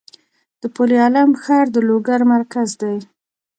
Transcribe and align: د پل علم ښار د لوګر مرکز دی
د 0.61 0.63
پل 0.75 0.89
علم 1.03 1.29
ښار 1.43 1.65
د 1.75 1.77
لوګر 1.87 2.19
مرکز 2.33 2.69
دی 2.81 2.97